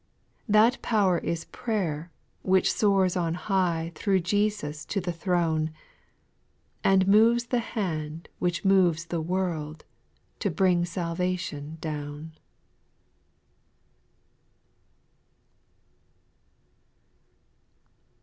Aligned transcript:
6. 0.47 0.53
That 0.53 0.81
power 0.81 1.19
is 1.19 1.45
prayer; 1.45 2.11
which 2.41 2.73
soars 2.73 3.15
on 3.15 3.35
high 3.35 3.91
Through 3.93 4.21
Jesus 4.21 4.83
to 4.85 4.99
the 4.99 5.11
throne. 5.11 5.69
And 6.83 7.07
moves 7.07 7.43
the 7.45 7.59
hand 7.59 8.27
which 8.39 8.65
moves 8.65 9.05
the 9.05 9.21
world, 9.21 9.85
To 10.39 10.49
bring 10.49 10.85
salvation 10.85 11.77
down. 11.81 12.31